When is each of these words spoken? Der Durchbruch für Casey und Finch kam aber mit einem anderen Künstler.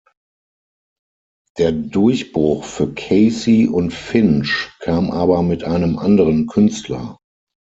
Der 1.59 1.71
Durchbruch 1.71 2.63
für 2.63 2.91
Casey 2.95 3.67
und 3.67 3.93
Finch 3.93 4.71
kam 4.79 5.11
aber 5.11 5.43
mit 5.43 5.63
einem 5.63 5.99
anderen 5.99 6.47
Künstler. 6.47 7.19